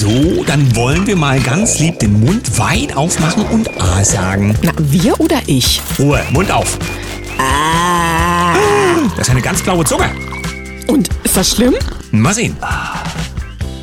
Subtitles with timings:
[0.00, 4.54] So, dann wollen wir mal ganz lieb den Mund weit aufmachen und A sagen.
[4.62, 5.82] Na, wir oder ich?
[5.98, 6.78] Ruhe, Mund auf.
[7.36, 8.54] Ah.
[9.14, 10.10] Das ist eine ganz blaue Zunge.
[10.86, 11.74] Und ist das schlimm?
[12.12, 12.56] Mal sehen.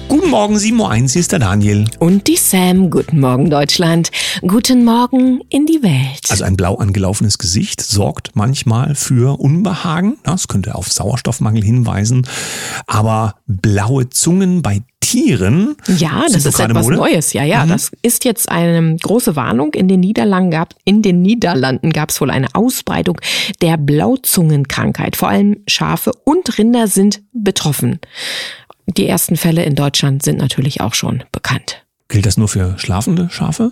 [0.09, 1.85] Guten Morgen, 7.01 Uhr, hier ist der Daniel.
[1.99, 2.89] Und die Sam.
[2.89, 4.09] Guten Morgen, Deutschland.
[4.41, 6.21] Guten Morgen in die Welt.
[6.29, 10.17] Also ein blau angelaufenes Gesicht sorgt manchmal für Unbehagen.
[10.23, 12.25] Das könnte auf Sauerstoffmangel hinweisen.
[12.87, 15.75] Aber blaue Zungen bei Tieren.
[15.97, 16.97] Ja, das ist etwas Mode.
[16.97, 17.33] Neues.
[17.33, 17.69] Ja, ja, Mhm.
[17.69, 19.73] das ist jetzt eine große Warnung.
[19.73, 23.19] In den Niederlanden gab in den Niederlanden gab es wohl eine Ausbreitung
[23.61, 25.15] der Blauzungenkrankheit.
[25.17, 27.99] Vor allem Schafe und Rinder sind betroffen.
[28.87, 31.85] Die ersten Fälle in Deutschland sind natürlich auch schon bekannt.
[32.07, 33.69] Gilt das nur für schlafende Schafe?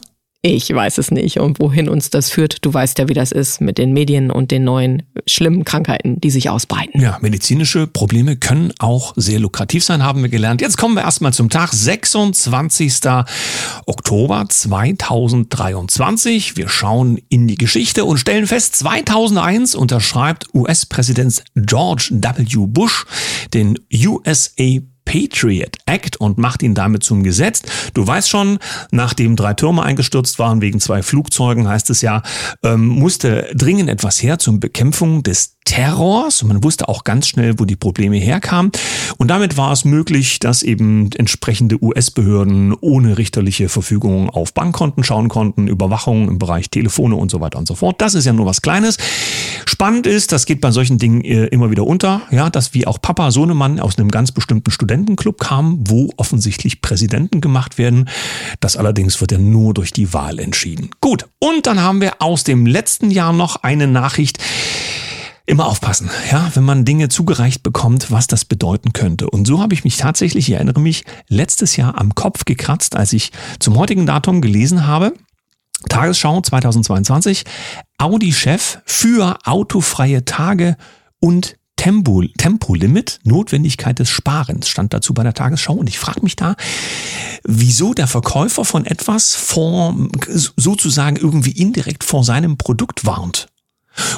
[0.48, 2.64] Ich weiß es nicht und wohin uns das führt.
[2.64, 6.30] Du weißt ja, wie das ist mit den Medien und den neuen schlimmen Krankheiten, die
[6.30, 7.02] sich ausbreiten.
[7.02, 10.62] Ja, medizinische Probleme können auch sehr lukrativ sein, haben wir gelernt.
[10.62, 13.00] Jetzt kommen wir erstmal zum Tag 26.
[13.88, 16.58] Oktober 2023.
[16.58, 22.68] Wir schauen in die Geschichte und stellen fest, 2001 unterschreibt US-Präsident George W.
[22.68, 23.08] Bush
[23.52, 27.62] den USA Patriot Act und macht ihn damit zum Gesetz.
[27.94, 28.60] Du weißt schon,
[28.92, 32.24] nachdem drei Türme eingestürzt waren wegen zwei Flugzeugen, heißt es ja,
[32.64, 36.42] ähm, musste dringend etwas her zur Bekämpfung des Terrors.
[36.42, 38.72] Und man wusste auch ganz schnell, wo die Probleme herkamen.
[39.18, 45.28] Und damit war es möglich, dass eben entsprechende US-Behörden ohne richterliche Verfügung auf Bankkonten schauen
[45.28, 48.00] konnten, Überwachung im Bereich Telefone und so weiter und so fort.
[48.00, 48.98] Das ist ja nur was Kleines.
[49.66, 53.02] Spannend ist, das geht bei solchen Dingen äh, immer wieder unter, ja, dass wie auch
[53.02, 58.08] Papa Sohnemann aus einem ganz bestimmten Studentenclub kam, wo offensichtlich Präsidenten gemacht werden.
[58.60, 60.92] Das allerdings wird ja nur durch die Wahl entschieden.
[61.02, 64.40] Gut, und dann haben wir aus dem letzten Jahr noch eine Nachricht.
[65.48, 69.30] Immer aufpassen, ja, wenn man Dinge zugereicht bekommt, was das bedeuten könnte.
[69.30, 73.14] Und so habe ich mich tatsächlich, ich erinnere mich, letztes Jahr am Kopf gekratzt, als
[73.14, 75.14] ich zum heutigen Datum gelesen habe,
[75.88, 77.44] Tagesschau 2022,
[78.00, 80.78] Audi-Chef für autofreie Tage
[81.20, 85.74] und Tempo, Tempolimit, Notwendigkeit des Sparens, stand dazu bei der Tagesschau.
[85.74, 86.56] Und ich frage mich da,
[87.44, 89.96] wieso der Verkäufer von etwas vor,
[90.56, 93.48] sozusagen irgendwie indirekt vor seinem Produkt warnt.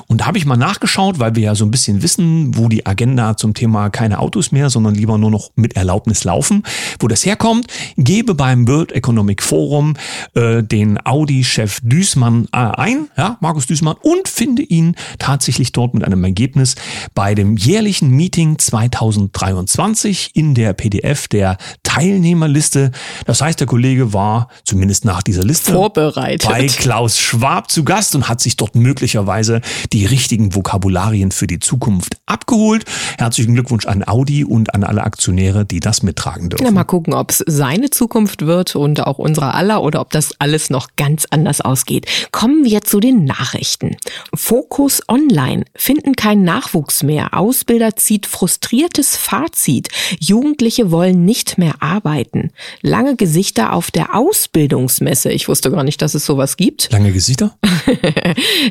[0.08, 2.86] Und da habe ich mal nachgeschaut, weil wir ja so ein bisschen wissen, wo die
[2.86, 6.64] Agenda zum Thema keine Autos mehr, sondern lieber nur noch mit Erlaubnis laufen,
[7.00, 7.68] wo das herkommt,
[7.98, 9.96] gebe beim World Economic Forum
[10.34, 16.04] äh, den Audi-Chef Düßmann äh, ein, ja, Markus Düßmann, und finde ihn tatsächlich dort mit
[16.04, 16.76] einem Ergebnis
[17.14, 22.92] bei dem jährlichen Meeting 2023 in der PDF der Teilnehmerliste.
[23.26, 26.48] Das heißt, der Kollege war zumindest nach dieser Liste Vorbereitet.
[26.50, 29.62] bei Klaus Schwab zu Gast und hat sich dort möglicherweise
[29.94, 32.86] die richtigen Vokabularien für die Zukunft abgeholt.
[33.18, 36.64] Herzlichen Glückwunsch an Audi und an alle Aktionäre, die das mittragen dürfen.
[36.64, 40.34] Na, mal gucken, ob es seine Zukunft wird und auch unserer aller oder ob das
[40.40, 42.06] alles noch ganz anders ausgeht.
[42.32, 43.98] Kommen wir zu den Nachrichten.
[44.34, 47.34] Fokus Online finden keinen Nachwuchs mehr.
[47.34, 49.90] Ausbilder zieht frustriertes Fazit.
[50.20, 52.52] Jugendliche wollen nicht mehr arbeiten.
[52.82, 55.32] Lange Gesichter auf der Ausbildungsmesse.
[55.32, 56.92] Ich wusste gar nicht, dass es sowas gibt.
[56.92, 57.58] Lange Gesichter?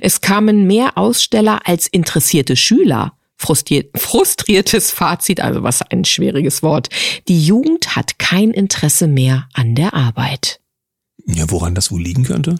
[0.00, 3.14] Es kamen mehr Aussteller als interessierte Schüler.
[3.38, 6.88] Frustriert, frustriertes Fazit, also was ein schwieriges Wort.
[7.28, 10.60] Die Jugend hat kein Interesse mehr an der Arbeit.
[11.26, 12.56] Ja, woran das wohl liegen könnte?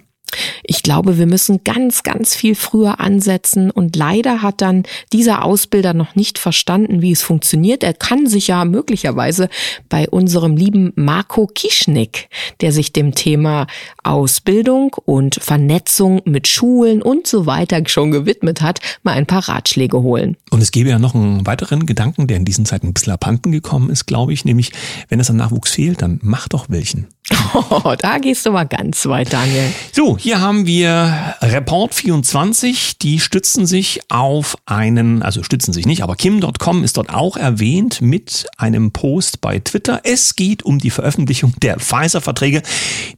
[0.64, 5.94] Ich glaube, wir müssen ganz, ganz viel früher ansetzen und leider hat dann dieser Ausbilder
[5.94, 7.82] noch nicht verstanden, wie es funktioniert.
[7.82, 9.48] Er kann sich ja möglicherweise
[9.88, 12.28] bei unserem lieben Marco Kischnick,
[12.60, 13.66] der sich dem Thema
[14.02, 20.02] Ausbildung und Vernetzung mit Schulen und so weiter schon gewidmet hat, mal ein paar Ratschläge
[20.02, 20.36] holen.
[20.50, 23.52] Und es gäbe ja noch einen weiteren Gedanken, der in diesen Zeiten ein bisschen abhanden
[23.52, 24.72] gekommen ist, glaube ich, nämlich,
[25.08, 27.06] wenn es an Nachwuchs fehlt, dann mach doch welchen.
[27.70, 29.72] Oh, da gehst du mal ganz weit, Daniel.
[29.92, 36.02] So, hier haben wir Report 24, die stützen sich auf einen, also stützen sich nicht,
[36.02, 40.00] aber Kim.com ist dort auch erwähnt mit einem Post bei Twitter.
[40.02, 42.62] Es geht um die Veröffentlichung der Pfizer-Verträge,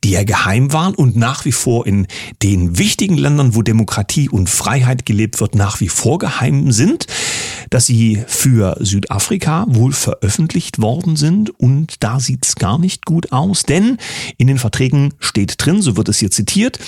[0.05, 2.07] die ja geheim waren und nach wie vor in
[2.43, 7.07] den wichtigen Ländern, wo Demokratie und Freiheit gelebt wird, nach wie vor geheim sind,
[7.71, 13.63] dass sie für Südafrika wohl veröffentlicht worden sind und da sieht's gar nicht gut aus,
[13.63, 13.97] denn
[14.37, 16.79] in den Verträgen steht drin, so wird es hier zitiert,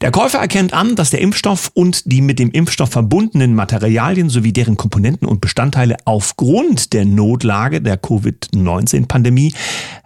[0.00, 4.52] der Käufer erkennt an, dass der Impfstoff und die mit dem Impfstoff verbundenen Materialien sowie
[4.52, 9.54] deren Komponenten und Bestandteile aufgrund der Notlage der Covid-19-Pandemie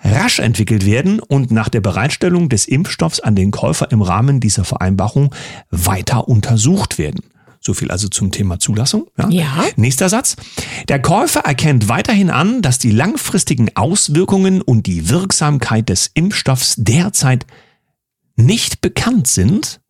[0.04, 4.64] rasch entwickelt werden und nach der Bereitstellung des Impfstoffs an den Käufer im Rahmen dieser
[4.64, 5.34] Vereinbarung
[5.70, 7.20] weiter untersucht werden.
[7.60, 9.08] So viel also zum Thema Zulassung.
[9.18, 9.28] Ja.
[9.30, 9.64] ja.
[9.76, 10.36] Nächster Satz.
[10.88, 17.46] Der Käufer erkennt weiterhin an, dass die langfristigen Auswirkungen und die Wirksamkeit des Impfstoffs derzeit
[18.36, 19.80] nicht bekannt sind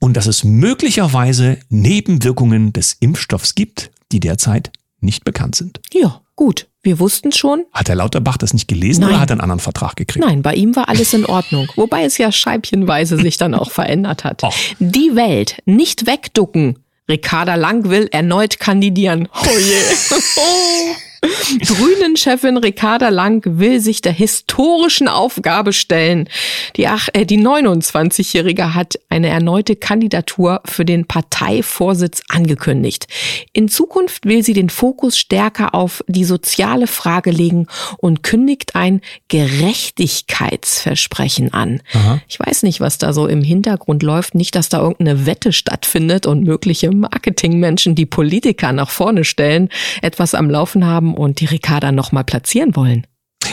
[0.00, 5.80] und dass es möglicherweise Nebenwirkungen des Impfstoffs gibt, die derzeit nicht bekannt sind.
[5.92, 6.68] Ja, gut.
[6.82, 7.64] Wir wussten schon.
[7.72, 9.10] Hat Herr Lauterbach das nicht gelesen Nein.
[9.10, 10.24] oder hat er einen anderen Vertrag gekriegt?
[10.24, 11.68] Nein, bei ihm war alles in Ordnung.
[11.76, 14.42] Wobei es ja scheibchenweise sich dann auch verändert hat.
[14.44, 14.52] Oh.
[14.78, 16.78] Die Welt nicht wegducken.
[17.08, 19.28] Ricarda Lang will erneut kandidieren.
[19.32, 20.96] Oh je.
[21.60, 26.28] Grünen-Chefin Ricarda Lang will sich der historischen Aufgabe stellen.
[26.76, 33.06] Die, ach, äh, die 29-Jährige hat eine erneute Kandidatur für den Parteivorsitz angekündigt.
[33.52, 37.66] In Zukunft will sie den Fokus stärker auf die soziale Frage legen
[37.98, 41.82] und kündigt ein Gerechtigkeitsversprechen an.
[41.92, 42.20] Aha.
[42.28, 44.34] Ich weiß nicht, was da so im Hintergrund läuft.
[44.34, 49.68] Nicht, dass da irgendeine Wette stattfindet und mögliche Marketingmenschen, die Politiker nach vorne stellen,
[50.02, 53.06] etwas am Laufen haben und die Ricarda nochmal platzieren wollen.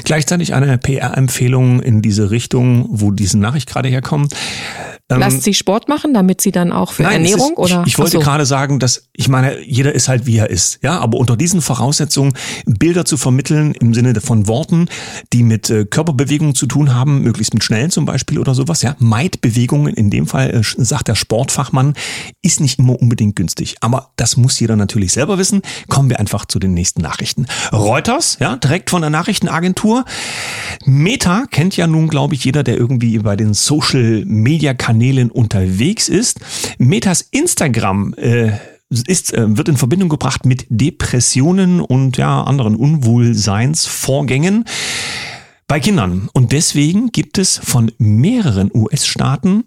[0.03, 4.35] Gleichzeitig eine PR-Empfehlung in diese Richtung, wo diese Nachricht gerade herkommt.
[5.13, 7.83] Ähm, Lasst sie Sport machen, damit sie dann auch für Nein, Ernährung ist, oder?
[7.85, 8.19] Ich, ich wollte so.
[8.19, 10.99] gerade sagen, dass ich meine, jeder ist halt wie er ist, ja.
[10.99, 12.33] Aber unter diesen Voraussetzungen
[12.65, 14.87] Bilder zu vermitteln im Sinne von Worten,
[15.31, 18.95] die mit äh, Körperbewegungen zu tun haben, möglichst mit schnellen zum Beispiel oder sowas, ja.
[18.99, 21.93] Meidbewegungen in dem Fall äh, sagt der Sportfachmann,
[22.41, 23.75] ist nicht immer unbedingt günstig.
[23.81, 25.61] Aber das muss jeder natürlich selber wissen.
[25.89, 27.45] Kommen wir einfach zu den nächsten Nachrichten.
[27.71, 30.05] Reuters, ja, direkt von der Nachrichtenagentur.
[30.85, 35.31] Meta kennt ja nun, glaube ich, jeder, der irgendwie bei den Social Media Kanälen Kanälen
[35.31, 36.39] unterwegs ist.
[36.77, 38.53] Metas Instagram äh,
[39.05, 44.63] ist, äh, wird in Verbindung gebracht mit Depressionen und ja, anderen Unwohlseinsvorgängen
[45.67, 46.29] bei Kindern.
[46.31, 49.65] Und deswegen gibt es von mehreren US-Staaten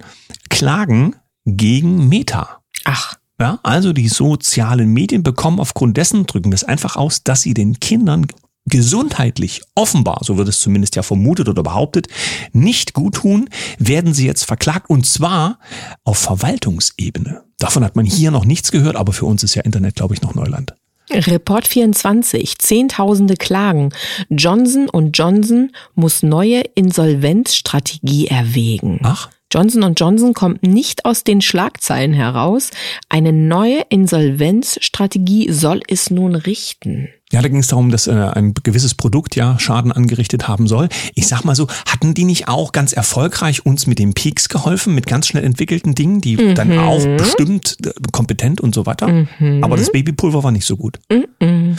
[0.48, 2.60] Klagen gegen Meta.
[2.84, 3.16] Ach.
[3.38, 7.78] Ja, also die sozialen Medien bekommen aufgrund dessen, drücken das einfach aus, dass sie den
[7.80, 8.26] Kindern
[8.66, 12.08] gesundheitlich offenbar, so wird es zumindest ja vermutet oder behauptet,
[12.52, 13.48] nicht gut tun,
[13.78, 15.58] werden sie jetzt verklagt und zwar
[16.04, 17.44] auf Verwaltungsebene.
[17.58, 20.22] Davon hat man hier noch nichts gehört, aber für uns ist ja Internet, glaube ich,
[20.22, 20.74] noch Neuland.
[21.10, 23.90] Report 24, Zehntausende Klagen.
[24.28, 29.00] Johnson Johnson muss neue Insolvenzstrategie erwägen.
[29.04, 29.30] Ach.
[29.52, 32.72] Johnson Johnson kommt nicht aus den Schlagzeilen heraus.
[33.08, 37.08] Eine neue Insolvenzstrategie soll es nun richten.
[37.36, 40.88] Ja, da ging es darum, dass äh, ein gewisses Produkt ja Schaden angerichtet haben soll.
[41.14, 44.94] Ich sag mal so, hatten die nicht auch ganz erfolgreich uns mit den Peaks geholfen,
[44.94, 46.54] mit ganz schnell entwickelten Dingen, die mhm.
[46.54, 49.26] dann auch bestimmt äh, kompetent und so weiter?
[49.38, 49.62] Mhm.
[49.62, 50.98] Aber das Babypulver war nicht so gut.
[51.38, 51.76] Mhm.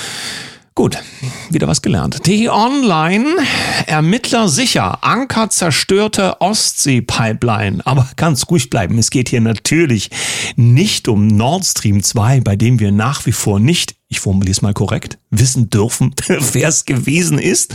[0.78, 1.00] Gut,
[1.50, 2.24] wieder was gelernt.
[2.24, 3.26] T-Online,
[3.88, 7.82] Ermittler sicher, Anker zerstörte Ostsee-Pipeline.
[7.84, 10.12] Aber ganz ruhig bleiben, es geht hier natürlich
[10.56, 14.62] nicht um Nord Stream 2, bei dem wir nach wie vor nicht, ich formuliere es
[14.62, 17.74] mal korrekt, wissen dürfen, wer es gewesen ist.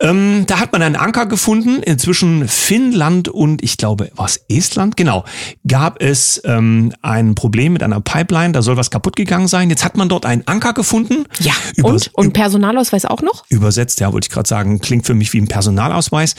[0.00, 1.82] Ähm, da hat man einen Anker gefunden.
[1.82, 4.96] Inzwischen Finnland und ich glaube, was Estland?
[4.96, 5.24] Genau.
[5.66, 9.70] Gab es ähm, ein Problem mit einer Pipeline, da soll was kaputt gegangen sein.
[9.70, 11.24] Jetzt hat man dort einen Anker gefunden.
[11.40, 11.52] Ja.
[11.82, 13.44] und, und Personalausweis auch noch?
[13.48, 14.80] Übersetzt, ja, wollte ich gerade sagen.
[14.80, 16.34] Klingt für mich wie ein Personalausweis.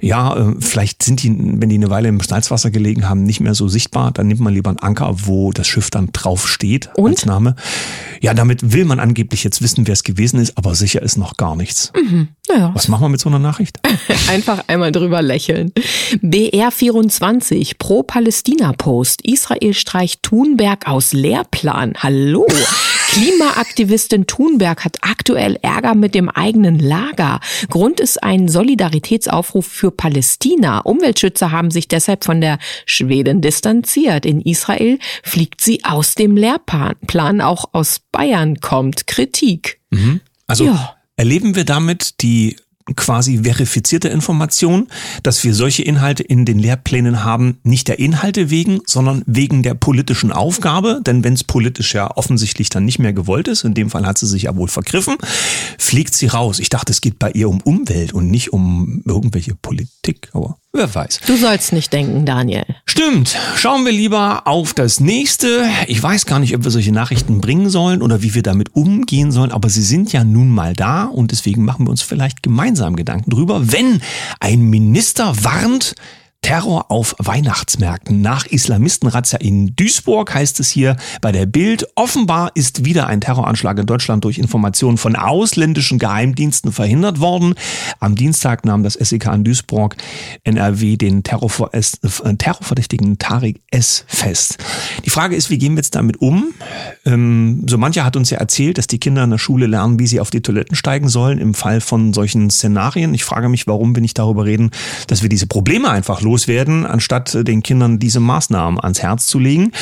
[0.00, 3.54] Ja, äh, vielleicht sind die, wenn die eine Weile im Salzwasser gelegen haben, nicht mehr
[3.54, 4.12] so sichtbar.
[4.12, 7.12] Dann nimmt man lieber einen Anker, wo das Schiff dann drauf steht und?
[7.12, 7.56] als Name.
[8.20, 11.36] Ja, damit will man angeblich jetzt wissen, wer es gewesen ist, aber sicher ist noch
[11.36, 11.92] gar nichts.
[11.94, 12.28] Mhm.
[12.48, 12.70] Naja.
[12.74, 13.78] Was machen wir mit so einer Nachricht?
[14.28, 15.72] Einfach einmal drüber lächeln.
[16.22, 19.22] BR24 pro Palästina-Post.
[19.26, 21.94] Israel streicht Thunberg aus Lehrplan.
[21.98, 22.46] Hallo.
[23.08, 27.40] Klimaaktivistin Thunberg hat aktuell Ärger mit dem eigenen Lager.
[27.70, 30.80] Grund ist ein Solidaritätsaufruf für Palästina.
[30.80, 34.26] Umweltschützer haben sich deshalb von der Schweden distanziert.
[34.26, 37.40] In Israel fliegt sie aus dem Lehrplan.
[37.40, 39.80] Auch aus Bayern kommt Kritik.
[39.90, 40.20] Mhm.
[40.46, 40.97] Also ja.
[41.18, 42.56] Erleben wir damit die
[42.96, 44.88] quasi verifizierte Information,
[45.22, 49.74] dass wir solche Inhalte in den Lehrplänen haben, nicht der Inhalte wegen, sondern wegen der
[49.74, 51.02] politischen Aufgabe.
[51.06, 54.16] Denn wenn es politisch ja offensichtlich dann nicht mehr gewollt ist, in dem Fall hat
[54.16, 55.16] sie sich ja wohl vergriffen,
[55.78, 56.60] fliegt sie raus.
[56.60, 60.94] Ich dachte, es geht bei ihr um Umwelt und nicht um irgendwelche Politik, aber Wer
[60.94, 61.20] weiß.
[61.26, 62.64] Du sollst nicht denken, Daniel.
[62.84, 63.38] Stimmt.
[63.56, 65.66] Schauen wir lieber auf das nächste.
[65.86, 69.32] Ich weiß gar nicht, ob wir solche Nachrichten bringen sollen oder wie wir damit umgehen
[69.32, 72.96] sollen, aber sie sind ja nun mal da und deswegen machen wir uns vielleicht gemeinsam
[72.96, 74.02] Gedanken drüber, wenn
[74.40, 75.94] ein Minister warnt,
[76.40, 78.22] Terror auf Weihnachtsmärkten.
[78.22, 81.86] Nach Islamistenrazzia in Duisburg heißt es hier bei der Bild.
[81.94, 87.54] Offenbar ist wieder ein Terroranschlag in Deutschland durch Informationen von ausländischen Geheimdiensten verhindert worden.
[87.98, 89.96] Am Dienstag nahm das SEK in Duisburg
[90.44, 94.04] NRW den äh, Terrorverdächtigen Tariq S.
[94.06, 94.58] fest.
[95.04, 96.54] Die Frage ist, wie gehen wir jetzt damit um?
[97.04, 100.06] Ähm, so mancher hat uns ja erzählt, dass die Kinder in der Schule lernen, wie
[100.06, 103.12] sie auf die Toiletten steigen sollen im Fall von solchen Szenarien.
[103.12, 104.70] Ich frage mich, warum wir nicht darüber reden,
[105.08, 109.26] dass wir diese Probleme einfach los loswerden, anstatt äh, den Kindern diese Maßnahmen ans Herz
[109.26, 109.72] zu legen.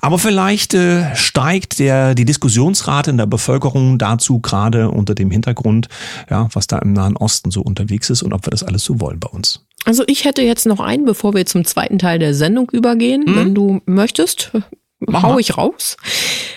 [0.00, 5.88] Aber vielleicht äh, steigt der, die Diskussionsrate in der Bevölkerung dazu gerade unter dem Hintergrund,
[6.28, 9.00] ja, was da im Nahen Osten so unterwegs ist und ob wir das alles so
[9.00, 9.64] wollen bei uns.
[9.84, 13.36] Also ich hätte jetzt noch einen, bevor wir zum zweiten Teil der Sendung übergehen, mhm.
[13.36, 14.52] wenn du möchtest.
[15.06, 15.96] Mach hau ich raus.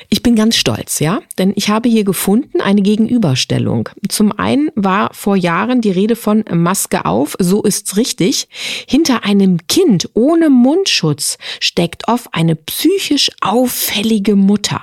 [0.10, 3.90] Ich bin ganz stolz, ja, denn ich habe hier gefunden eine Gegenüberstellung.
[4.08, 8.48] Zum einen war vor Jahren die Rede von Maske auf, so ist's richtig.
[8.88, 14.82] Hinter einem Kind ohne Mundschutz steckt oft eine psychisch auffällige Mutter.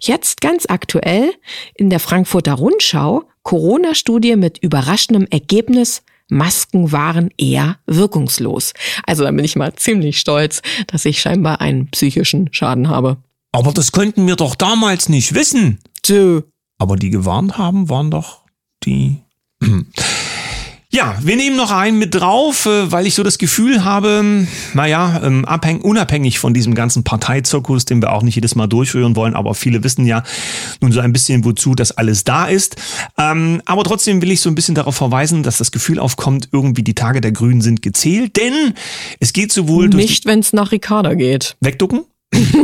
[0.00, 1.32] Jetzt ganz aktuell
[1.74, 8.72] in der Frankfurter Rundschau Corona-Studie mit überraschendem Ergebnis Masken waren eher wirkungslos.
[9.06, 13.18] Also da bin ich mal ziemlich stolz, dass ich scheinbar einen psychischen Schaden habe.
[13.52, 15.78] Aber das könnten wir doch damals nicht wissen.
[16.02, 16.42] Tö.
[16.78, 18.40] Aber die gewarnt haben, waren doch
[18.84, 19.18] die.
[20.94, 25.22] Ja, wir nehmen noch einen mit drauf, äh, weil ich so das Gefühl habe, naja,
[25.24, 29.34] ähm, abhängig, unabhängig von diesem ganzen Parteizirkus, den wir auch nicht jedes Mal durchführen wollen,
[29.34, 30.22] aber viele wissen ja
[30.82, 32.76] nun so ein bisschen, wozu das alles da ist.
[33.16, 36.82] Ähm, aber trotzdem will ich so ein bisschen darauf verweisen, dass das Gefühl aufkommt, irgendwie
[36.82, 38.74] die Tage der Grünen sind gezählt, denn
[39.18, 40.04] es geht sowohl durch.
[40.04, 41.56] Nicht, wenn es nach Ricarda geht.
[41.60, 42.04] Wegducken?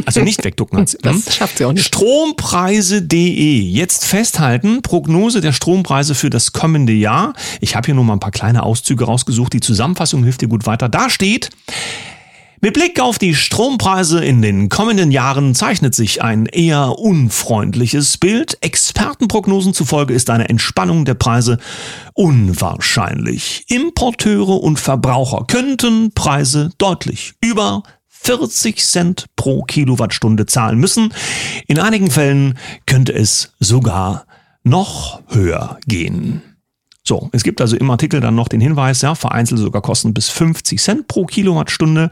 [0.06, 0.86] Also nicht wegducken.
[1.02, 1.86] das schafft sie auch nicht.
[1.86, 3.60] Strompreise.de.
[3.60, 4.82] Jetzt festhalten.
[4.82, 7.34] Prognose der Strompreise für das kommende Jahr.
[7.60, 9.52] Ich habe hier nur mal ein paar kleine Auszüge rausgesucht.
[9.52, 10.88] Die Zusammenfassung hilft dir gut weiter.
[10.88, 11.50] Da steht,
[12.60, 18.58] mit Blick auf die Strompreise in den kommenden Jahren zeichnet sich ein eher unfreundliches Bild.
[18.62, 21.58] Expertenprognosen zufolge ist eine Entspannung der Preise
[22.14, 23.64] unwahrscheinlich.
[23.68, 27.84] Importeure und Verbraucher könnten Preise deutlich über
[28.20, 31.12] 40 Cent pro Kilowattstunde zahlen müssen.
[31.66, 34.26] In einigen Fällen könnte es sogar
[34.64, 36.42] noch höher gehen.
[37.08, 40.28] So, es gibt also im Artikel dann noch den Hinweis, ja, vereinzelt sogar kosten bis
[40.28, 42.10] 50 Cent pro Kilowattstunde.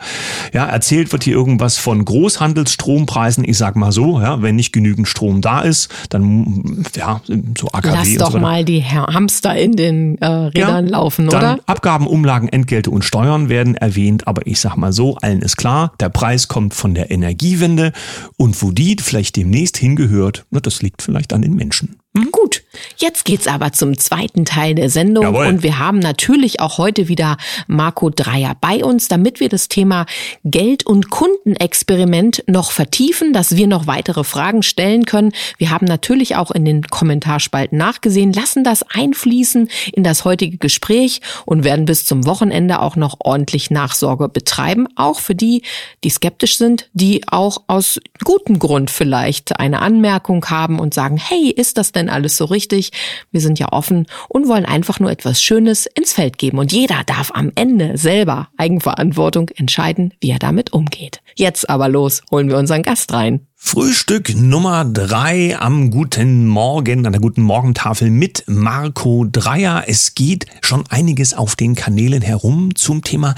[0.55, 3.45] Ja, erzählt wird hier irgendwas von Großhandelsstrompreisen.
[3.45, 7.21] Ich sag mal so, ja, wenn nicht genügend Strom da ist, dann, ja,
[7.59, 7.95] so AKW.
[7.95, 11.41] Lass doch so mal die Hamster in den äh, Rädern ja, laufen, oder?
[11.41, 15.59] Dann Abgaben, Umlagen, Entgelte und Steuern werden erwähnt, aber ich sag mal so, allen ist
[15.59, 17.93] klar, der Preis kommt von der Energiewende
[18.39, 21.99] und wo die vielleicht demnächst hingehört, das liegt vielleicht an den Menschen.
[22.17, 22.31] Hm?
[22.33, 22.63] Gut,
[22.97, 25.47] jetzt geht's aber zum zweiten Teil der Sendung Jawohl.
[25.47, 30.07] und wir haben natürlich auch heute wieder Marco Dreier bei uns, damit wir das Thema
[30.43, 35.33] Geld- und Kundenexperiment noch vertiefen, dass wir noch weitere Fragen stellen können.
[35.59, 41.21] Wir haben natürlich auch in den Kommentarspalten nachgesehen, lassen das einfließen in das heutige Gespräch
[41.45, 45.63] und werden bis zum Wochenende auch noch ordentlich Nachsorge betreiben, auch für die,
[46.03, 51.51] die skeptisch sind, die auch aus gutem Grund vielleicht eine Anmerkung haben und sagen, hey,
[51.51, 52.91] ist das denn denn alles so richtig?
[53.31, 56.59] Wir sind ja offen und wollen einfach nur etwas Schönes ins Feld geben.
[56.59, 61.21] Und jeder darf am Ende selber Eigenverantwortung entscheiden, wie er damit umgeht.
[61.35, 63.47] Jetzt aber los, holen wir unseren Gast rein.
[63.59, 69.85] Frühstück Nummer drei am guten Morgen, an der guten Morgentafel mit Marco Dreier.
[69.87, 73.35] Es geht schon einiges auf den Kanälen herum zum Thema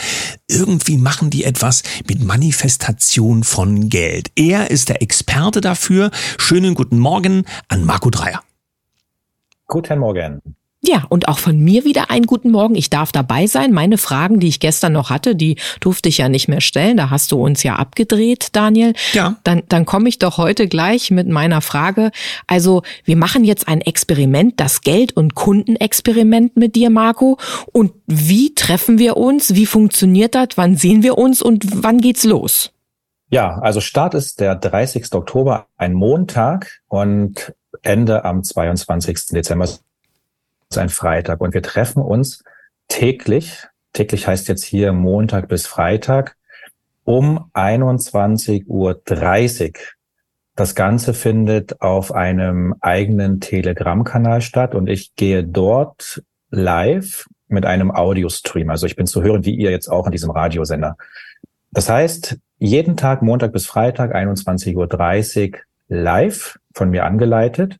[0.48, 4.30] irgendwie machen die etwas mit Manifestation von Geld.
[4.34, 6.10] Er ist der Experte dafür.
[6.38, 8.42] Schönen guten Morgen an Marco Dreier.
[9.68, 10.40] Guten Morgen.
[10.80, 12.74] Ja, und auch von mir wieder einen guten Morgen.
[12.74, 13.72] Ich darf dabei sein.
[13.72, 16.96] Meine Fragen, die ich gestern noch hatte, die durfte ich ja nicht mehr stellen.
[16.96, 18.94] Da hast du uns ja abgedreht, Daniel.
[19.12, 19.36] Ja.
[19.44, 22.12] Dann, dann komme ich doch heute gleich mit meiner Frage.
[22.46, 27.38] Also, wir machen jetzt ein Experiment, das Geld- und Kundenexperiment mit dir, Marco.
[27.72, 29.54] Und wie treffen wir uns?
[29.54, 30.48] Wie funktioniert das?
[30.54, 32.72] Wann sehen wir uns und wann geht's los?
[33.30, 35.12] Ja, also Start ist der 30.
[35.12, 39.26] Oktober, ein Montag und Ende am 22.
[39.28, 39.82] Dezember ist
[40.76, 41.40] ein Freitag.
[41.40, 42.44] Und wir treffen uns
[42.88, 46.36] täglich, täglich heißt jetzt hier Montag bis Freitag,
[47.04, 49.00] um 21.30 Uhr.
[50.54, 57.90] Das Ganze findet auf einem eigenen Telegram-Kanal statt und ich gehe dort live mit einem
[57.90, 58.68] Audiostream.
[58.68, 60.96] Also ich bin zu hören, wie ihr jetzt auch in diesem Radiosender.
[61.70, 65.58] Das heißt, jeden Tag Montag bis Freitag 21.30 Uhr
[65.88, 67.76] live von mir angeleitet.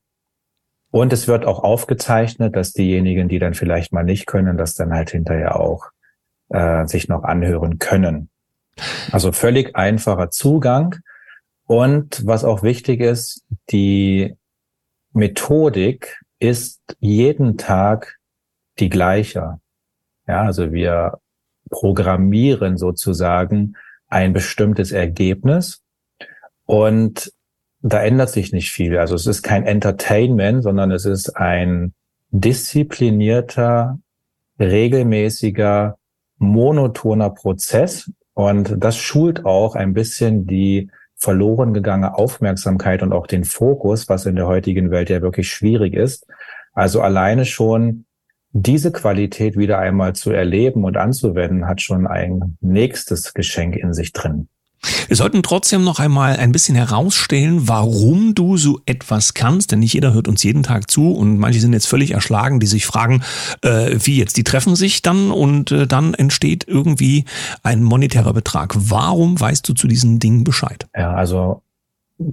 [0.90, 4.92] Und es wird auch aufgezeichnet, dass diejenigen, die dann vielleicht mal nicht können, das dann
[4.92, 5.86] halt hinterher auch
[6.48, 8.30] äh, sich noch anhören können.
[9.12, 10.96] Also völlig einfacher Zugang.
[11.66, 14.34] Und was auch wichtig ist, die
[15.12, 18.18] Methodik ist jeden Tag
[18.78, 19.60] die gleiche.
[20.26, 21.18] Ja, also wir
[21.70, 23.76] programmieren sozusagen
[24.08, 25.82] ein bestimmtes Ergebnis
[26.64, 27.30] und
[27.80, 28.98] da ändert sich nicht viel.
[28.98, 31.94] Also es ist kein Entertainment, sondern es ist ein
[32.30, 33.98] disziplinierter,
[34.58, 35.96] regelmäßiger,
[36.38, 38.10] monotoner Prozess.
[38.34, 44.26] Und das schult auch ein bisschen die verloren gegangene Aufmerksamkeit und auch den Fokus, was
[44.26, 46.26] in der heutigen Welt ja wirklich schwierig ist.
[46.72, 48.04] Also alleine schon
[48.52, 54.12] diese Qualität wieder einmal zu erleben und anzuwenden, hat schon ein nächstes Geschenk in sich
[54.12, 54.48] drin.
[55.08, 59.94] Wir sollten trotzdem noch einmal ein bisschen herausstellen, warum du so etwas kannst, denn nicht
[59.94, 63.22] jeder hört uns jeden Tag zu und manche sind jetzt völlig erschlagen, die sich fragen,
[63.62, 67.24] äh, wie jetzt, die treffen sich dann und äh, dann entsteht irgendwie
[67.62, 68.74] ein monetärer Betrag.
[68.76, 70.86] Warum weißt du zu diesen Dingen Bescheid?
[70.96, 71.62] Ja, also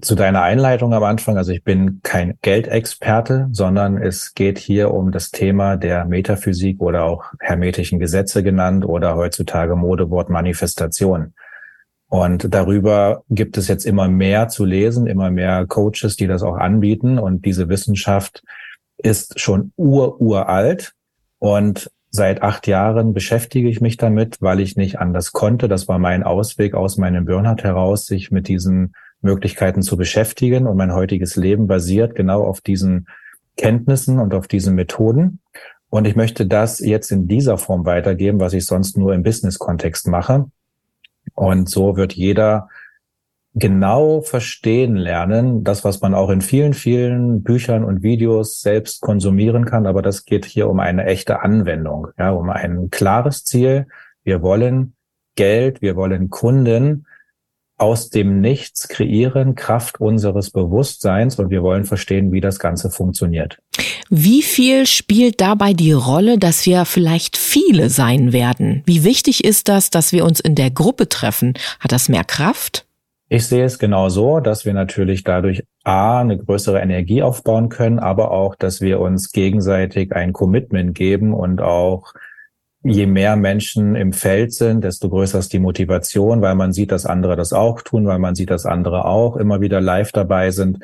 [0.01, 5.11] zu deiner Einleitung am Anfang, also ich bin kein Geldexperte, sondern es geht hier um
[5.11, 11.33] das Thema der Metaphysik oder auch hermetischen Gesetze genannt oder heutzutage Modewort Manifestation.
[12.07, 16.55] Und darüber gibt es jetzt immer mehr zu lesen, immer mehr Coaches, die das auch
[16.55, 17.17] anbieten.
[17.17, 18.43] Und diese Wissenschaft
[18.97, 20.93] ist schon ur-uralt.
[21.39, 25.67] Und seit acht Jahren beschäftige ich mich damit, weil ich nicht anders konnte.
[25.67, 30.67] Das war mein Ausweg aus meinem Burnout heraus, sich mit diesen Möglichkeiten zu beschäftigen.
[30.67, 33.07] Und mein heutiges Leben basiert genau auf diesen
[33.57, 35.39] Kenntnissen und auf diesen Methoden.
[35.89, 40.07] Und ich möchte das jetzt in dieser Form weitergeben, was ich sonst nur im Business-Kontext
[40.07, 40.45] mache.
[41.35, 42.69] Und so wird jeder
[43.53, 49.65] genau verstehen lernen, das, was man auch in vielen, vielen Büchern und Videos selbst konsumieren
[49.65, 49.87] kann.
[49.87, 53.87] Aber das geht hier um eine echte Anwendung, ja, um ein klares Ziel.
[54.23, 54.95] Wir wollen
[55.35, 57.05] Geld, wir wollen Kunden
[57.77, 63.57] aus dem Nichts kreieren, Kraft unseres Bewusstseins und wir wollen verstehen, wie das Ganze funktioniert.
[64.09, 68.83] Wie viel spielt dabei die Rolle, dass wir vielleicht viele sein werden?
[68.85, 71.53] Wie wichtig ist das, dass wir uns in der Gruppe treffen?
[71.79, 72.85] Hat das mehr Kraft?
[73.27, 77.97] Ich sehe es genau so, dass wir natürlich dadurch A, eine größere Energie aufbauen können,
[77.97, 82.13] aber auch, dass wir uns gegenseitig ein Commitment geben und auch
[82.85, 87.05] je mehr Menschen im Feld sind, desto größer ist die Motivation, weil man sieht, dass
[87.05, 90.79] andere das auch tun, weil man sieht, dass andere auch immer wieder live dabei sind.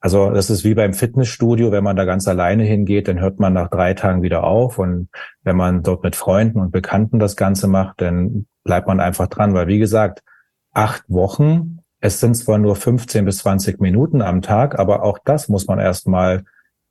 [0.00, 3.52] Also das ist wie beim Fitnessstudio, wenn man da ganz alleine hingeht, dann hört man
[3.52, 4.78] nach drei Tagen wieder auf.
[4.78, 5.08] Und
[5.44, 9.54] wenn man dort mit Freunden und Bekannten das Ganze macht, dann bleibt man einfach dran.
[9.54, 10.22] Weil wie gesagt,
[10.72, 15.48] acht Wochen, es sind zwar nur 15 bis 20 Minuten am Tag, aber auch das
[15.48, 16.44] muss man erstmal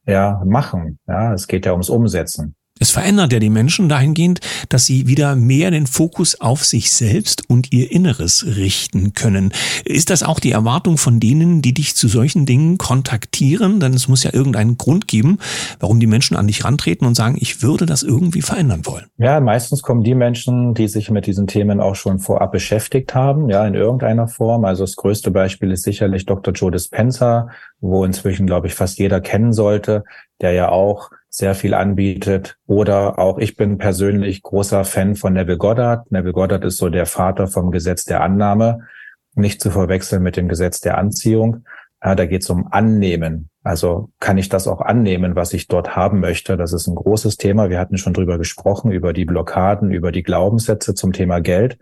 [0.08, 1.00] ja machen.
[1.06, 2.56] Ja, es geht ja ums Umsetzen.
[2.80, 7.48] Es verändert ja die Menschen dahingehend, dass sie wieder mehr den Fokus auf sich selbst
[7.48, 9.54] und ihr Inneres richten können.
[9.86, 13.80] Ist das auch die Erwartung von denen, die dich zu solchen Dingen kontaktieren?
[13.80, 15.38] Denn es muss ja irgendeinen Grund geben,
[15.80, 19.06] warum die Menschen an dich rantreten und sagen, ich würde das irgendwie verändern wollen.
[19.18, 23.50] Ja, meistens kommen die Menschen, die sich mit diesen Themen auch schon vorab beschäftigt haben,
[23.50, 24.66] ja, in irgendeiner Form.
[24.66, 26.54] Also das größte Beispiel ist sicherlich Dr.
[26.54, 27.50] Joe Dispenza,
[27.82, 30.04] wo inzwischen, glaube ich, fast jeder kennen sollte,
[30.42, 32.58] der ja auch sehr viel anbietet.
[32.68, 36.12] Oder auch ich bin persönlich großer Fan von Neville Goddard.
[36.12, 38.88] Neville Goddard ist so der Vater vom Gesetz der Annahme,
[39.34, 41.66] nicht zu verwechseln mit dem Gesetz der Anziehung.
[42.04, 43.50] Ja, da geht es um Annehmen.
[43.64, 46.56] Also kann ich das auch annehmen, was ich dort haben möchte?
[46.56, 47.72] Das ist ein großes Thema.
[47.72, 51.80] Wir hatten schon drüber gesprochen, über die Blockaden, über die Glaubenssätze zum Thema Geld.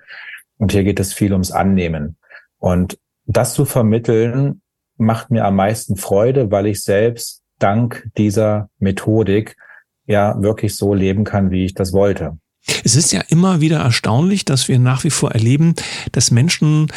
[0.57, 2.15] Und hier geht es viel ums Annehmen.
[2.57, 4.61] Und das zu vermitteln,
[4.95, 9.57] macht mir am meisten Freude, weil ich selbst dank dieser Methodik
[10.05, 12.37] ja wirklich so leben kann, wie ich das wollte.
[12.83, 15.73] Es ist ja immer wieder erstaunlich, dass wir nach wie vor erleben,
[16.11, 16.87] dass Menschen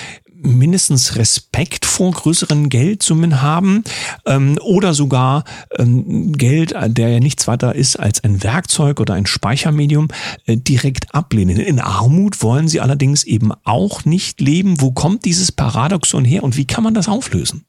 [0.44, 3.83] mindestens Respekt vor größeren Geldsummen haben
[4.27, 5.44] ähm, oder sogar
[5.79, 10.09] ähm, Geld, der ja nichts weiter ist als ein Werkzeug oder ein Speichermedium,
[10.46, 11.57] äh, direkt ablehnen.
[11.57, 14.81] In Armut wollen sie allerdings eben auch nicht leben.
[14.81, 17.64] Wo kommt dieses Paradoxon her und wie kann man das auflösen?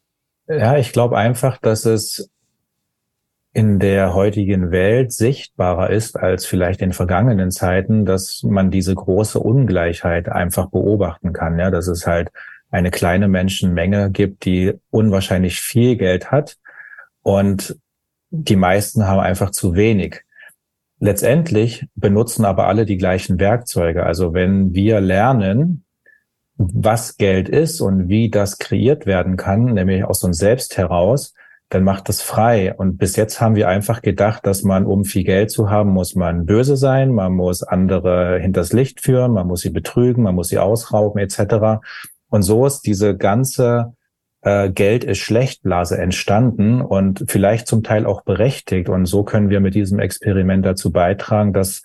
[0.47, 2.29] Ja, ich glaube einfach, dass es
[3.55, 9.39] in der heutigen Welt sichtbarer ist als vielleicht in vergangenen Zeiten, dass man diese große
[9.39, 11.57] Ungleichheit einfach beobachten kann.
[11.57, 12.31] Ja, dass es halt
[12.69, 16.57] eine kleine Menschenmenge gibt, die unwahrscheinlich viel Geld hat
[17.21, 17.79] und
[18.29, 20.25] die meisten haben einfach zu wenig.
[20.99, 24.05] Letztendlich benutzen aber alle die gleichen Werkzeuge.
[24.05, 25.85] Also wenn wir lernen,
[26.57, 31.33] was Geld ist und wie das kreiert werden kann, nämlich aus uns selbst heraus,
[31.69, 32.73] dann macht es frei.
[32.75, 36.15] Und bis jetzt haben wir einfach gedacht, dass man, um viel Geld zu haben, muss
[36.15, 40.49] man böse sein, man muss andere hinters Licht führen, man muss sie betrügen, man muss
[40.49, 41.86] sie ausrauben etc.
[42.30, 43.93] Und so ist diese ganze
[44.41, 48.89] äh, Geld ist schlecht Blase entstanden und vielleicht zum Teil auch berechtigt.
[48.89, 51.82] Und so können wir mit diesem Experiment dazu beitragen, dass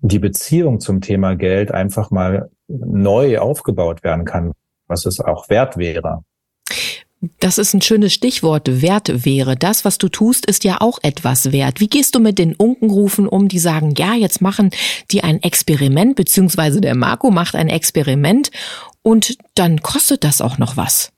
[0.00, 4.52] die Beziehung zum Thema Geld einfach mal neu aufgebaut werden kann,
[4.86, 6.22] was es auch wert wäre.
[7.40, 9.56] Das ist ein schönes Stichwort, wert wäre.
[9.56, 11.80] Das, was du tust, ist ja auch etwas wert.
[11.80, 14.70] Wie gehst du mit den Unkenrufen um, die sagen, ja, jetzt machen
[15.10, 18.50] die ein Experiment, beziehungsweise der Marco macht ein Experiment
[19.02, 21.12] und dann kostet das auch noch was?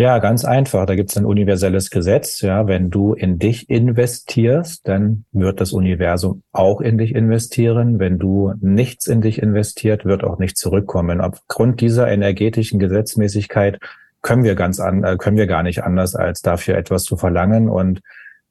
[0.00, 0.86] Ja, ganz einfach.
[0.86, 2.40] Da gibt es ein universelles Gesetz.
[2.40, 7.98] Ja, wenn du in dich investierst, dann wird das Universum auch in dich investieren.
[7.98, 11.20] Wenn du nichts in dich investiert, wird auch nichts zurückkommen.
[11.20, 13.80] Aufgrund dieser energetischen Gesetzmäßigkeit
[14.22, 17.68] können wir ganz an, äh, können wir gar nicht anders, als dafür etwas zu verlangen
[17.68, 18.00] und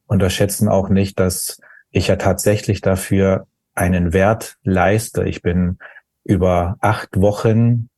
[0.07, 1.59] unterschätzen auch nicht, dass
[1.91, 5.23] ich ja tatsächlich dafür einen Wert leiste.
[5.23, 5.77] Ich bin
[6.23, 7.89] über acht Wochen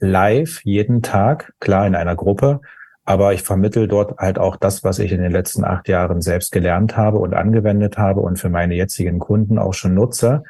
[0.00, 2.60] live jeden Tag, klar in einer Gruppe,
[3.04, 6.52] aber ich vermittel dort halt auch das, was ich in den letzten acht Jahren selbst
[6.52, 10.44] gelernt habe und angewendet habe und für meine jetzigen Kunden auch schon nutze.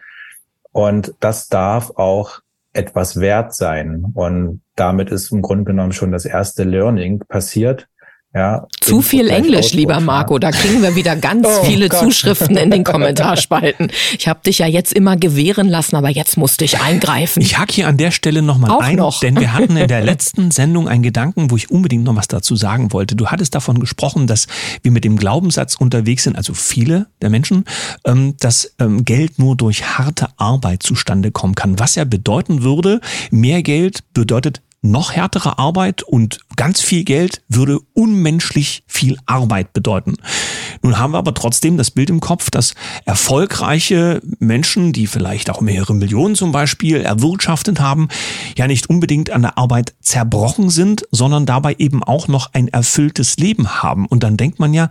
[0.73, 2.41] Und das darf auch
[2.79, 4.05] etwas wert sein.
[4.15, 7.89] Und damit ist im Grunde genommen schon das erste Learning passiert,
[8.39, 10.39] ja, Zu viel Englisch, lieber Marco.
[10.39, 11.99] Da kriegen wir wieder ganz oh, viele Gott.
[11.99, 13.91] Zuschriften in den Kommentarspalten.
[14.17, 17.43] Ich habe dich ja jetzt immer gewähren lassen, aber jetzt musste ich eingreifen.
[17.43, 19.19] Ich hake hier an der Stelle nochmal ein, noch.
[19.19, 22.55] denn wir hatten in der letzten Sendung einen Gedanken, wo ich unbedingt noch was dazu
[22.55, 23.17] sagen wollte.
[23.17, 24.47] Du hattest davon gesprochen, dass
[24.83, 27.65] wir mit dem Glaubenssatz unterwegs sind, also viele der Menschen,
[28.05, 31.81] ähm, dass ähm, Geld nur durch harte Arbeit zustande kommen kann.
[31.81, 33.01] Was ja bedeuten würde,
[33.33, 40.17] mehr Geld bedeutet noch härtere Arbeit und ganz viel Geld würde unmenschlich viel Arbeit bedeuten.
[40.83, 45.61] Nun haben wir aber trotzdem das Bild im Kopf, dass erfolgreiche Menschen, die vielleicht auch
[45.61, 48.09] mehrere Millionen zum Beispiel erwirtschaftet haben,
[48.57, 53.37] ja nicht unbedingt an der Arbeit zerbrochen sind, sondern dabei eben auch noch ein erfülltes
[53.37, 54.07] Leben haben.
[54.07, 54.89] Und dann denkt man ja,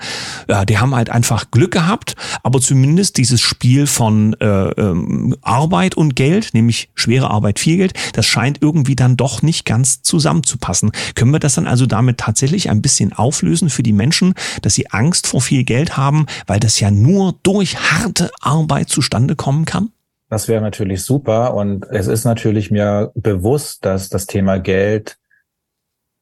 [0.47, 5.95] ja die haben halt einfach Glück gehabt, aber zumindest dieses Spiel von äh, ähm, Arbeit
[5.95, 10.91] und Geld, nämlich schwere Arbeit, viel Geld, das scheint irgendwie dann doch nicht ganz zusammenzupassen.
[11.15, 14.89] Können wir das dann also damit tatsächlich ein bisschen auflösen für die Menschen, dass sie
[14.91, 19.91] Angst vor viel Geld haben, weil das ja nur durch harte Arbeit zustande kommen kann?
[20.29, 21.53] Das wäre natürlich super.
[21.53, 25.17] Und es ist natürlich mir bewusst, dass das Thema Geld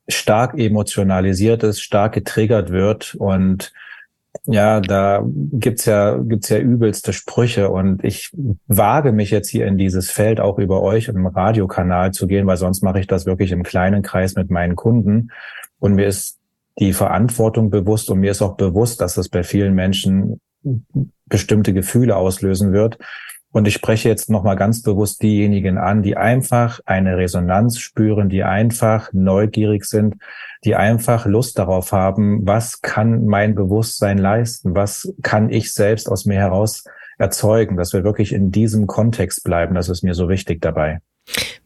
[0.08, 3.74] stark emotionalisiert ist, stark getriggert wird und
[4.46, 8.32] ja, da gibt's ja, gibt's ja übelste Sprüche und ich
[8.68, 12.58] wage mich jetzt hier in dieses Feld auch über euch im Radiokanal zu gehen, weil
[12.58, 15.30] sonst mache ich das wirklich im kleinen Kreis mit meinen Kunden
[15.80, 16.40] und mir ist
[16.80, 20.42] die Verantwortung bewusst und mir ist auch bewusst, dass das bei vielen Menschen
[21.26, 22.98] bestimmte Gefühle auslösen wird.
[23.56, 28.44] Und ich spreche jetzt nochmal ganz bewusst diejenigen an, die einfach eine Resonanz spüren, die
[28.44, 30.16] einfach neugierig sind,
[30.66, 36.26] die einfach Lust darauf haben, was kann mein Bewusstsein leisten, was kann ich selbst aus
[36.26, 36.84] mir heraus
[37.18, 39.74] erzeugen, dass wir wirklich in diesem Kontext bleiben.
[39.74, 41.00] Das ist mir so wichtig dabei.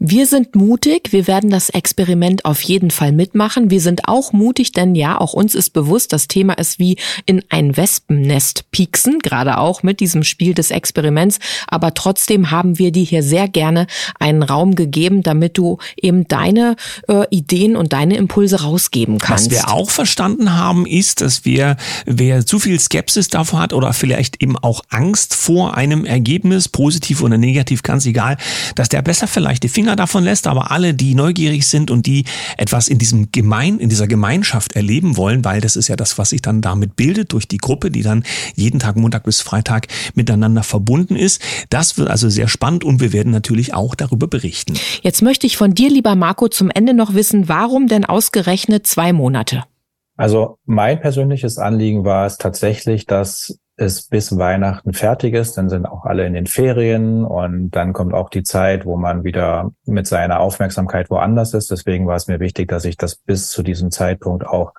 [0.01, 3.69] Wir sind mutig, wir werden das Experiment auf jeden Fall mitmachen.
[3.69, 7.43] Wir sind auch mutig, denn ja, auch uns ist bewusst, das Thema ist wie in
[7.49, 11.39] ein Wespennest pieksen, gerade auch mit diesem Spiel des Experiments.
[11.67, 16.77] Aber trotzdem haben wir dir hier sehr gerne einen Raum gegeben, damit du eben deine
[17.09, 19.47] äh, Ideen und deine Impulse rausgeben kannst.
[19.47, 23.91] Was wir auch verstanden haben, ist, dass wir, wer zu viel Skepsis davor hat oder
[23.91, 28.37] vielleicht eben auch Angst vor einem Ergebnis, positiv oder negativ, ganz egal,
[28.75, 32.05] dass der besser vielleicht die Finger Finger davon lässt, aber alle, die neugierig sind und
[32.05, 32.25] die
[32.57, 36.29] etwas in diesem Gemein, in dieser Gemeinschaft erleben wollen, weil das ist ja das, was
[36.29, 38.23] sich dann damit bildet durch die Gruppe, die dann
[38.53, 41.41] jeden Tag Montag bis Freitag miteinander verbunden ist.
[41.71, 44.75] Das wird also sehr spannend und wir werden natürlich auch darüber berichten.
[45.01, 49.11] Jetzt möchte ich von dir, lieber Marco, zum Ende noch wissen, warum denn ausgerechnet zwei
[49.11, 49.63] Monate?
[50.17, 55.85] Also mein persönliches Anliegen war es tatsächlich, dass es bis Weihnachten fertig ist, dann sind
[55.85, 60.05] auch alle in den Ferien und dann kommt auch die Zeit, wo man wieder mit
[60.05, 61.71] seiner Aufmerksamkeit woanders ist.
[61.71, 64.73] Deswegen war es mir wichtig, dass ich das bis zu diesem Zeitpunkt auch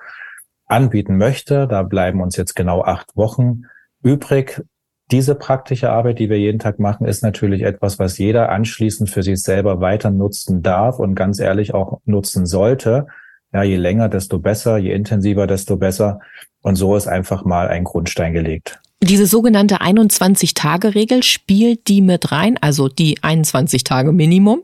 [0.67, 1.67] anbieten möchte.
[1.67, 3.63] Da bleiben uns jetzt genau acht Wochen
[4.03, 4.63] übrig.
[5.11, 9.23] Diese praktische Arbeit, die wir jeden Tag machen, ist natürlich etwas, was jeder anschließend für
[9.23, 13.07] sich selber weiter nutzen darf und ganz ehrlich auch nutzen sollte.
[13.53, 16.21] Ja, je länger, desto besser, je intensiver, desto besser.
[16.63, 18.81] Und so ist einfach mal ein Grundstein gelegt.
[19.03, 24.63] Diese sogenannte 21-Tage-Regel spielt die mit rein, also die 21 Tage Minimum?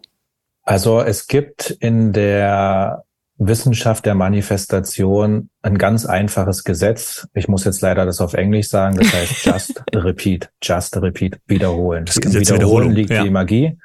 [0.63, 3.05] Also es gibt in der
[3.39, 7.29] Wissenschaft der Manifestation ein ganz einfaches Gesetz.
[7.35, 8.97] Ich muss jetzt leider das auf Englisch sagen.
[8.97, 12.05] Das heißt just repeat, just repeat, wiederholen.
[12.05, 13.23] Das Gesetz Wiederholen Wiederholung, liegt ja.
[13.23, 13.79] die Magie.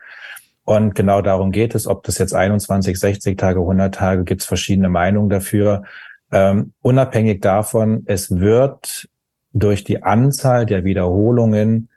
[0.64, 4.48] Und genau darum geht es, ob das jetzt 21, 60 Tage, 100 Tage, gibt es
[4.48, 5.84] verschiedene Meinungen dafür.
[6.32, 9.10] Ähm, unabhängig davon, es wird
[9.54, 11.90] durch die Anzahl der Wiederholungen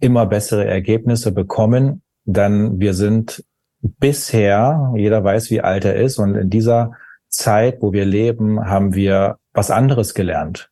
[0.00, 3.44] immer bessere Ergebnisse bekommen, dann wir sind
[3.82, 6.92] bisher, jeder weiß, wie alt er ist, und in dieser
[7.28, 10.70] Zeit, wo wir leben, haben wir was anderes gelernt.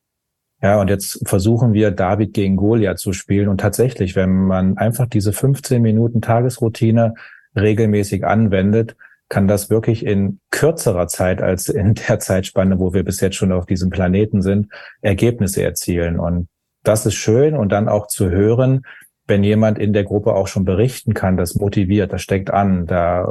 [0.61, 3.49] Ja, und jetzt versuchen wir David gegen Goliath zu spielen.
[3.49, 7.15] Und tatsächlich, wenn man einfach diese 15 Minuten Tagesroutine
[7.55, 8.97] regelmäßig anwendet,
[9.29, 13.53] kann das wirklich in kürzerer Zeit als in der Zeitspanne, wo wir bis jetzt schon
[13.53, 16.19] auf diesem Planeten sind, Ergebnisse erzielen.
[16.19, 16.49] Und
[16.83, 17.55] das ist schön.
[17.55, 18.83] Und dann auch zu hören,
[19.27, 23.31] wenn jemand in der Gruppe auch schon berichten kann, das motiviert, das steckt an, da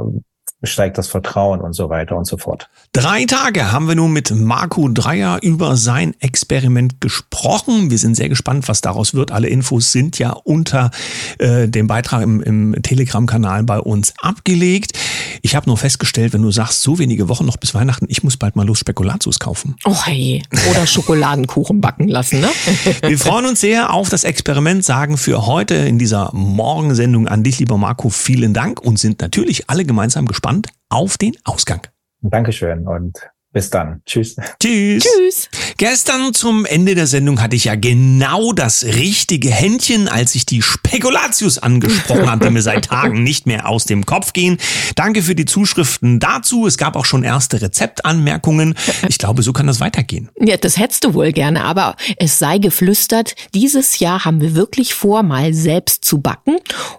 [0.64, 2.68] steigt das Vertrauen und so weiter und so fort.
[2.92, 7.90] Drei Tage haben wir nun mit Marco Dreier über sein Experiment gesprochen.
[7.90, 9.30] Wir sind sehr gespannt, was daraus wird.
[9.30, 10.90] Alle Infos sind ja unter
[11.38, 14.98] äh, dem Beitrag im, im Telegram-Kanal bei uns abgelegt.
[15.42, 18.36] Ich habe nur festgestellt, wenn du sagst, so wenige Wochen noch bis Weihnachten, ich muss
[18.36, 19.76] bald mal los Spekulatius kaufen.
[19.84, 20.42] Oh hey.
[20.70, 22.48] Oder Schokoladenkuchen backen lassen, ne?
[23.02, 27.60] wir freuen uns sehr auf das Experiment, sagen für heute in dieser Morgensendung an dich,
[27.60, 30.47] lieber Marco, vielen Dank und sind natürlich alle gemeinsam gespannt
[30.88, 31.82] auf den Ausgang.
[32.20, 33.18] Dankeschön und
[33.52, 34.02] bis dann.
[34.04, 34.36] Tschüss.
[34.60, 35.04] Tschüss.
[35.04, 35.48] Tschüss.
[35.78, 40.60] Gestern zum Ende der Sendung hatte ich ja genau das richtige Händchen, als ich die
[40.60, 44.58] Spekulatius angesprochen hatte, mir seit Tagen nicht mehr aus dem Kopf gehen.
[44.96, 46.66] Danke für die Zuschriften dazu.
[46.66, 48.74] Es gab auch schon erste Rezeptanmerkungen.
[49.08, 50.28] Ich glaube, so kann das weitergehen.
[50.38, 54.94] Ja, das hättest du wohl gerne, aber es sei geflüstert, dieses Jahr haben wir wirklich
[54.94, 56.56] vor, mal selbst zu backen.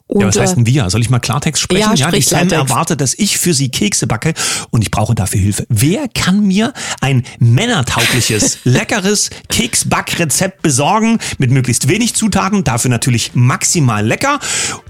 [0.07, 0.89] Und, ja, was heißt denn wir?
[0.89, 1.95] Soll ich mal Klartext sprechen?
[1.95, 4.33] Ja, ja die Sam erwartet, dass ich für sie Kekse backe
[4.71, 5.65] und ich brauche dafür Hilfe.
[5.69, 14.05] Wer kann mir ein männertaugliches, leckeres Keksbackrezept besorgen mit möglichst wenig Zutaten, dafür natürlich maximal
[14.05, 14.39] lecker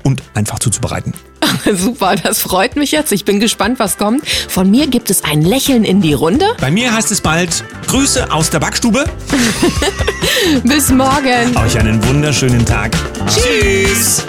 [0.03, 1.13] und einfach zuzubereiten.
[1.73, 3.11] Super, das freut mich jetzt.
[3.11, 4.27] Ich bin gespannt, was kommt.
[4.27, 6.45] Von mir gibt es ein Lächeln in die Runde.
[6.59, 9.05] Bei mir heißt es bald Grüße aus der Backstube.
[10.63, 11.55] Bis morgen.
[11.57, 12.91] Euch einen wunderschönen Tag.
[13.27, 14.25] Tschüss.